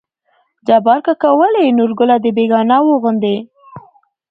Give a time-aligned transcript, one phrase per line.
[0.67, 3.35] جبار کاکا: ولې نورګله د بيګانه وو غوندې